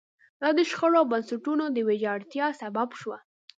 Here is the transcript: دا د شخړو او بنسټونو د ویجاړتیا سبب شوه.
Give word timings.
دا 0.41 0.49
د 0.57 0.59
شخړو 0.69 0.97
او 1.01 1.09
بنسټونو 1.11 1.65
د 1.69 1.77
ویجاړتیا 1.89 2.45
سبب 2.61 2.89
شوه. 2.99 3.17